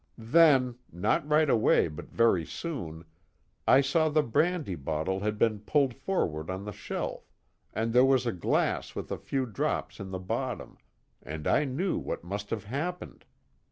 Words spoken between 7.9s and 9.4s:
there was a glass with a